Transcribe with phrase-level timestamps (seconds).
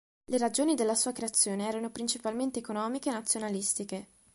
[0.25, 4.07] Le ragioni della sua creazione erano principalmente economiche e nazionalistiche.